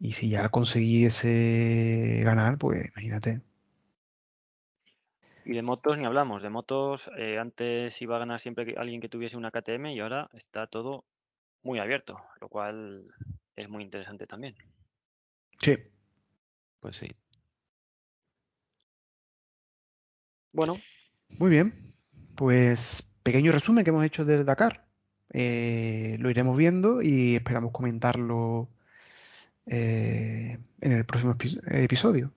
[0.00, 3.40] Y si ya consiguiese ganar, pues imagínate.
[5.46, 6.42] Y de motos ni hablamos.
[6.42, 10.00] De motos, eh, antes iba a ganar siempre que- alguien que tuviese una KTM y
[10.00, 11.04] ahora está todo
[11.62, 13.06] muy abierto, lo cual
[13.54, 14.56] es muy interesante también.
[15.60, 15.76] Sí,
[16.80, 17.08] Pues sí.
[20.52, 20.76] Bueno,
[21.38, 21.94] muy bien.
[22.36, 24.84] Pues pequeño resumen que hemos hecho del Dakar.
[25.32, 28.68] Eh, lo iremos viendo y esperamos comentarlo
[29.66, 32.32] eh, en el próximo epi- episodio.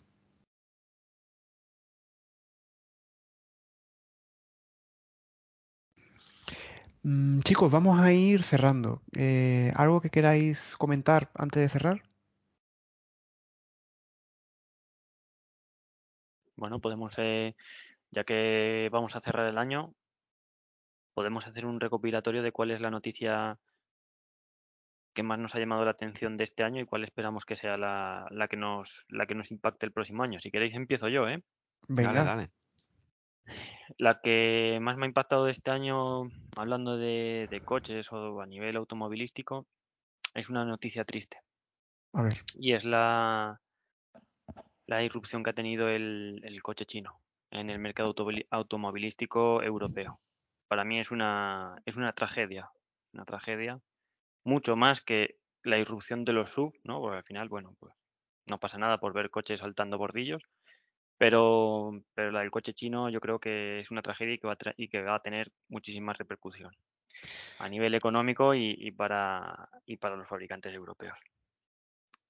[7.04, 9.02] Mm, chicos, vamos a ir cerrando.
[9.16, 12.02] Eh, ¿algo que queráis comentar antes de cerrar?
[16.60, 17.56] bueno, podemos, eh,
[18.12, 19.96] ya que vamos a cerrar el año,
[21.14, 23.58] podemos hacer un recopilatorio de cuál es la noticia
[25.14, 27.78] que más nos ha llamado la atención de este año y cuál esperamos que sea
[27.78, 30.40] la, la que nos la que nos impacte el próximo año.
[30.40, 31.44] Si queréis empiezo yo, ¿eh?
[31.88, 32.52] Dale, Venga, dale.
[33.98, 36.24] La que más me ha impactado de este año,
[36.56, 39.68] hablando de, de coches o a nivel automovilístico,
[40.36, 41.40] es una noticia triste.
[42.14, 42.34] a ver.
[42.54, 43.60] Y es la,
[44.88, 48.14] la irrupción que ha tenido el, el coche chino en el mercado
[48.52, 50.20] automovilístico europeo.
[50.68, 52.72] Para mí es una, es una tragedia,
[53.14, 53.80] una tragedia,
[54.46, 57.02] mucho más que la irrupción de los SUV, ¿no?
[57.02, 57.94] Porque al final, bueno, pues
[58.48, 60.44] no pasa nada por ver coches saltando bordillos,
[61.20, 64.54] pero, pero la del coche chino yo creo que es una tragedia y que va
[64.54, 66.74] a, y que va a tener muchísima repercusión
[67.60, 71.20] a nivel económico y, y para, y para los fabricantes europeos.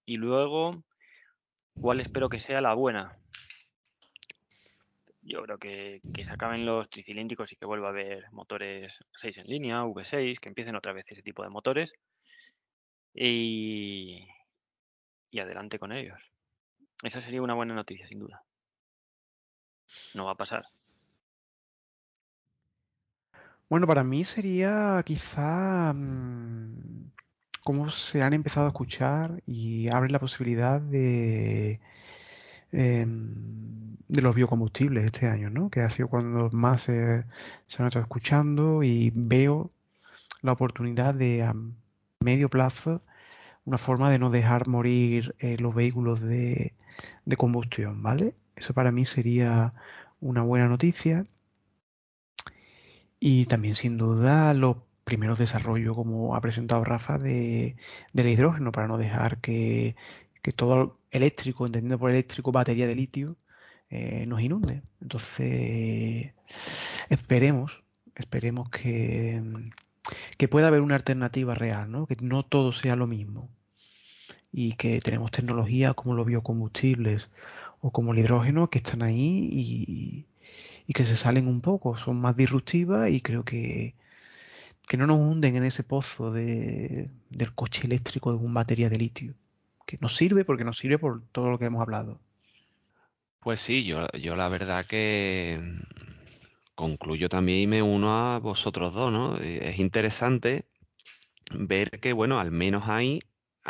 [0.07, 0.83] Y luego,
[1.79, 3.15] ¿cuál espero que sea la buena?
[5.21, 9.37] Yo creo que, que se acaben los tricilíndricos y que vuelva a haber motores 6
[9.37, 11.93] en línea, V6, que empiecen otra vez ese tipo de motores
[13.13, 14.27] y,
[15.29, 16.19] y adelante con ellos.
[17.03, 18.43] Esa sería una buena noticia, sin duda.
[20.13, 20.65] No va a pasar.
[23.69, 27.11] Bueno, para mí sería quizá mm,
[27.63, 31.79] cómo se han empezado a escuchar y abre la posibilidad de,
[32.71, 35.69] em, de los biocombustibles este año, ¿no?
[35.69, 37.25] Que ha sido cuando más se,
[37.67, 39.71] se han estado escuchando y veo
[40.41, 41.53] la oportunidad de a
[42.19, 43.01] medio plazo
[43.65, 46.73] una forma de no dejar morir eh, los vehículos de,
[47.25, 48.35] de combustión, ¿vale?
[48.59, 49.73] Eso para mí sería
[50.19, 51.25] una buena noticia.
[53.19, 57.75] Y también, sin duda, los primeros desarrollos, como ha presentado Rafa, de,
[58.13, 59.95] del hidrógeno, para no dejar que,
[60.41, 63.37] que todo eléctrico, entendiendo por eléctrico batería de litio,
[63.89, 64.83] eh, nos inunde.
[65.01, 66.33] Entonces,
[67.09, 67.83] esperemos,
[68.15, 69.41] esperemos que,
[70.37, 72.07] que pueda haber una alternativa real, ¿no?
[72.07, 73.49] Que no todo sea lo mismo.
[74.51, 77.29] Y que tenemos tecnologías como los biocombustibles
[77.81, 80.27] o como el hidrógeno que están ahí y,
[80.87, 83.95] y que se salen un poco, son más disruptivas y creo que,
[84.87, 88.97] que no nos hunden en ese pozo de, del coche eléctrico de un batería de
[88.97, 89.35] litio,
[89.85, 92.19] que nos sirve porque nos sirve por todo lo que hemos hablado.
[93.41, 95.59] Pues sí, yo, yo la verdad que
[96.75, 99.37] concluyo también y me uno a vosotros dos, ¿no?
[99.37, 100.65] Eh, Es interesante
[101.51, 103.21] ver que, bueno, al menos hay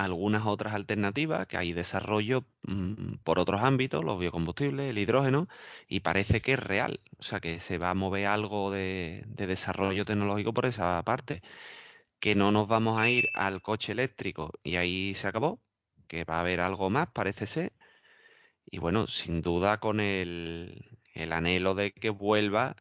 [0.06, 5.48] algunas otras alternativas, que hay desarrollo mm, por otros ámbitos, los biocombustibles, el hidrógeno,
[5.88, 9.48] y parece que es real, o sea, que se va a mover algo de, de
[9.48, 11.42] desarrollo tecnológico por esa parte,
[12.20, 15.62] que no nos vamos a ir al coche eléctrico y ahí se acabó,
[16.08, 17.74] que va a haber algo más, parece ser,
[18.66, 22.76] y bueno, sin duda con el, el anhelo de que vuelva,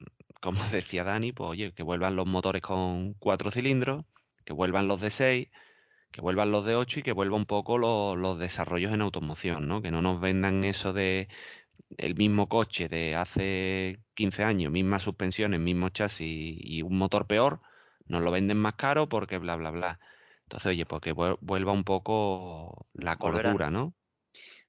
[0.40, 4.04] como decía Dani, pues oye, que vuelvan los motores con cuatro cilindros,
[4.44, 5.48] que vuelvan los de seis
[6.16, 9.68] que vuelvan los de 8 y que vuelva un poco los, los desarrollos en automoción,
[9.68, 9.82] ¿no?
[9.82, 11.28] Que no nos vendan eso de
[11.98, 17.60] el mismo coche de hace 15 años, mismas suspensiones, mismo chasis y un motor peor,
[18.06, 20.00] nos lo venden más caro porque bla, bla, bla.
[20.44, 23.92] Entonces, oye, pues que vuel- vuelva un poco la cordura, ¿no?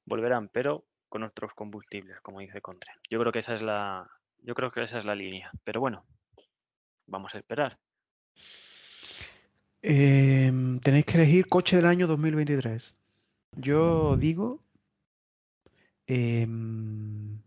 [0.03, 2.91] Volverán, pero con otros combustibles, como dice Contre.
[3.09, 4.05] Yo creo que esa es la,
[4.39, 5.49] yo creo que esa es la línea.
[5.63, 6.05] Pero bueno,
[7.05, 7.79] vamos a esperar.
[9.81, 12.93] Eh, tenéis que elegir coche del año 2023.
[13.55, 14.61] Yo digo
[16.07, 17.39] em,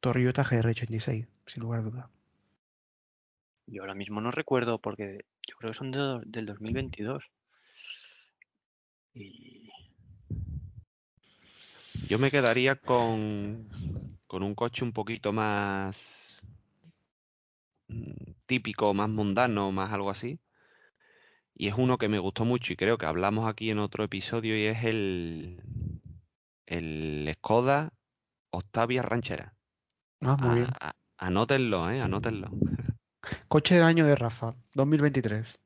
[0.00, 2.06] Toyota GR86, sin lugar a dudas.
[3.66, 7.24] Yo ahora mismo no recuerdo porque yo creo que son de- del 2022.
[9.14, 9.70] Y
[12.08, 13.66] Yo me quedaría con,
[14.26, 16.40] con un coche un poquito más
[17.88, 18.12] mm,
[18.46, 20.38] típico, más mundano, más algo así.
[21.58, 24.56] Y es uno que me gustó mucho y creo que hablamos aquí en otro episodio
[24.58, 25.60] y es el,
[26.66, 27.92] el Skoda
[28.50, 29.54] Octavia Ranchera.
[30.20, 30.68] Ah, muy bien.
[30.80, 32.02] A- anótenlo, ¿eh?
[32.02, 32.50] Anótenlo.
[33.48, 35.58] Coche del año de Rafa, 2023.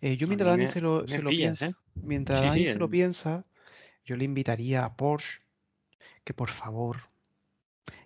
[0.00, 1.72] Eh, yo mientras Dani me- se lo, se lo piensa, ¿eh?
[1.96, 3.44] mientras Dani se lo piensa,
[4.04, 5.40] yo le invitaría a Porsche
[6.24, 6.98] que por favor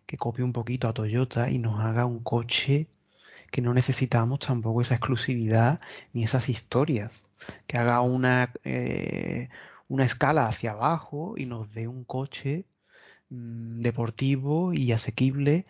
[0.07, 2.89] que copie un poquito a Toyota y nos haga un coche
[3.53, 5.81] que no necesitamos tampoco esa exclusividad
[6.15, 7.29] ni esas historias.
[7.69, 9.51] Que haga una, eh,
[9.89, 12.65] una escala hacia abajo y nos dé un coche
[13.31, 15.67] mm, deportivo y asequible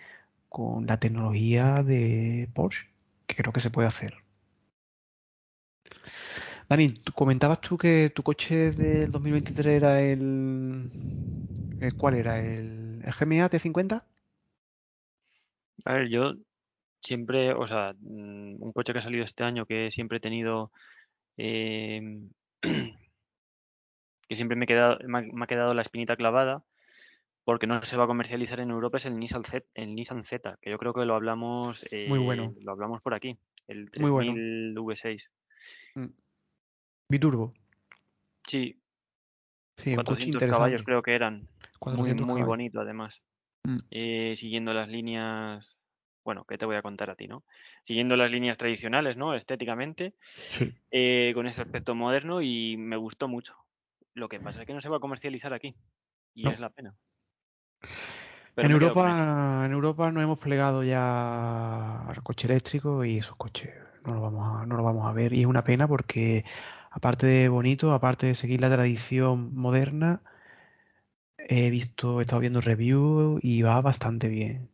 [0.48, 2.88] con la tecnología de Porsche,
[3.26, 4.14] que creo que se puede hacer.
[6.68, 10.00] Dani, comentabas tú que tu coche del 2023 era.
[10.00, 10.90] ¿el
[11.96, 12.38] ¿Cuál era?
[12.40, 14.04] ¿El, el GMA T50?
[15.84, 16.34] A ver, yo
[17.02, 20.72] siempre, o sea, mm, un coche que ha salido este año que siempre he tenido,
[21.36, 22.30] em,
[24.28, 26.64] que siempre me, he quedado, me, ha, me ha quedado la espinita clavada,
[27.44, 30.58] porque no se va a comercializar en Europa, es el Nissan Z, el Nissan Z,
[30.62, 33.36] que yo creo que lo hablamos, Muy eh, bueno, lo hablamos por aquí,
[33.66, 34.32] el muy bueno.
[34.32, 35.28] 3000 V6.
[35.96, 36.06] Mm.
[37.08, 37.52] Biturbo.
[38.46, 38.78] Sí,
[39.76, 41.48] Sí, un coche 400 caballos creo que eran, muy,
[41.78, 42.46] 400 muy caballos.
[42.46, 43.22] bonito además.
[43.64, 43.78] Mm.
[43.90, 45.78] Eh, siguiendo las líneas,
[46.24, 47.44] bueno, ¿qué te voy a contar a ti, no?
[47.84, 49.34] Siguiendo las líneas tradicionales, ¿no?
[49.34, 50.14] Estéticamente,
[50.48, 50.72] Sí.
[50.90, 53.56] eh, con ese aspecto moderno y me gustó mucho.
[54.14, 55.76] Lo que pasa es que no se va a comercializar aquí
[56.34, 56.50] y No.
[56.50, 56.96] es la pena.
[58.54, 58.72] Pero En.
[58.72, 63.70] Europa, en Europa nos hemos plegado ya al coche eléctrico y esos coches
[64.04, 65.32] no los vamos a, no los vamos a ver.
[65.32, 66.44] Y es una pena porque,
[66.90, 70.22] aparte de bonito, aparte de seguir la tradición moderna,
[71.38, 74.71] he visto, he estado viendo reviews y va bastante bien.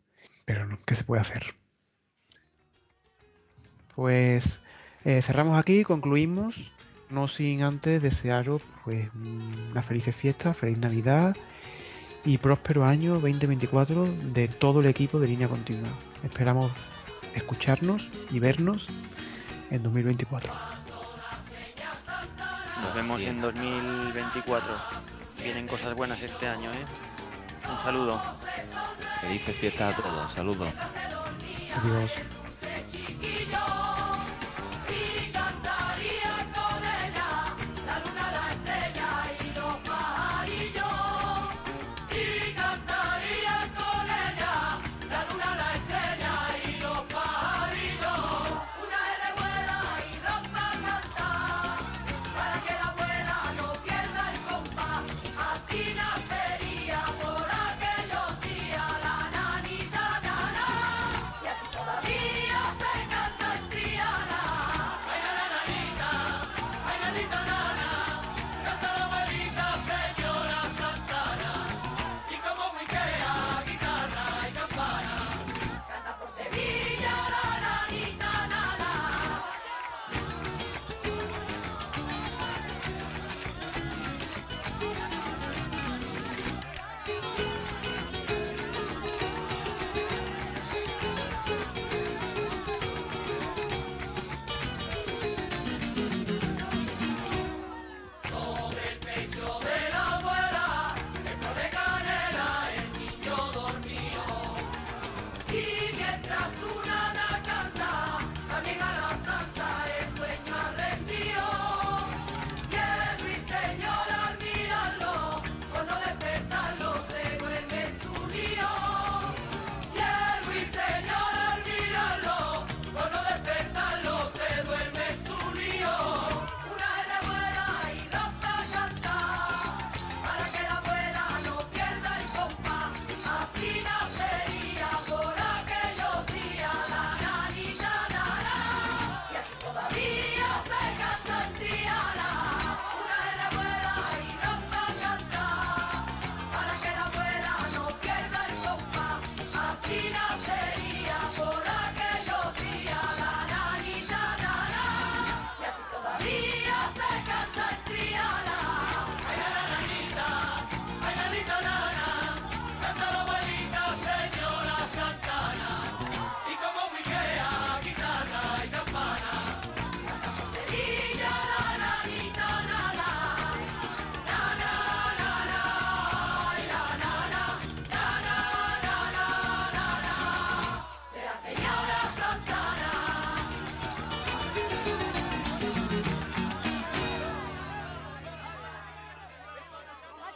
[0.48, 1.54] Pero no, ¿qué se puede hacer?
[3.94, 4.60] Pues
[5.04, 6.72] eh, cerramos aquí, concluimos,
[7.10, 9.10] no sin antes desearos pues
[9.70, 11.36] una feliz fiesta, feliz Navidad
[12.24, 15.90] y próspero año 2024 de todo el equipo de línea continua.
[16.24, 16.72] Esperamos
[17.34, 18.88] escucharnos y vernos
[19.70, 20.50] en 2024.
[22.84, 24.66] Nos vemos en 2024.
[25.42, 26.84] Vienen cosas buenas este año, ¿eh?
[27.70, 28.18] Un saludo.
[29.20, 30.32] Felices fiestas a todos.
[30.34, 30.68] Saludos.
[31.76, 32.37] Adiós.